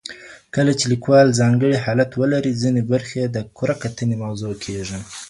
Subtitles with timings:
[0.55, 4.99] کله چې لیکوال ځانګړی حالت ولري، ځینې برخې یې د کره کتنې موضوع کیږي.